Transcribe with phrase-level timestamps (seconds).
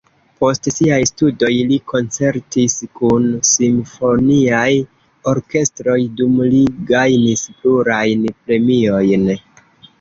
[0.43, 4.73] Post siaj studoj li koncertis kun simfoniaj
[5.35, 9.33] orkestroj, dum li gajnis plurajn premiojn.